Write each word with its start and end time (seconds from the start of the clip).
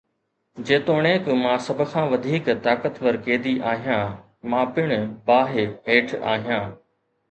جيتوڻيڪ 0.69 1.29
مان 1.41 1.57
سڀ 1.65 1.77
کان 1.91 2.09
وڌيڪ 2.13 2.49
طاقتور 2.65 3.21
قيدي 3.27 3.55
آهيان، 3.75 4.19
مان 4.49 4.75
پڻ 4.77 4.99
باهه 5.31 5.71
هيٺ 5.91 6.21
آهيان 6.37 6.79